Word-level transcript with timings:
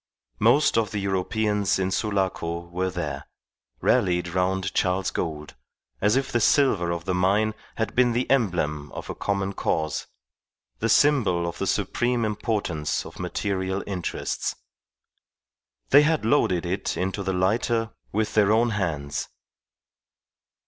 Most 0.39 0.79
of 0.79 0.89
the 0.89 0.97
Europeans 0.97 1.77
in 1.77 1.91
Sulaco 1.91 2.61
were 2.69 2.89
there, 2.89 3.27
rallied 3.81 4.29
round 4.29 4.73
Charles 4.73 5.11
Gould, 5.11 5.53
as 6.01 6.15
if 6.15 6.31
the 6.31 6.39
silver 6.39 6.89
of 6.89 7.05
the 7.05 7.13
mine 7.13 7.53
had 7.75 7.93
been 7.93 8.13
the 8.13 8.27
emblem 8.27 8.91
of 8.93 9.11
a 9.11 9.13
common 9.13 9.53
cause, 9.53 10.07
the 10.79 10.89
symbol 10.89 11.47
of 11.47 11.59
the 11.59 11.67
supreme 11.67 12.25
importance 12.25 13.05
of 13.05 13.19
material 13.19 13.83
interests. 13.85 14.55
They 15.91 16.01
had 16.01 16.25
loaded 16.25 16.65
it 16.65 16.97
into 16.97 17.21
the 17.21 17.33
lighter 17.33 17.91
with 18.11 18.33
their 18.33 18.51
own 18.51 18.71
hands. 18.71 19.29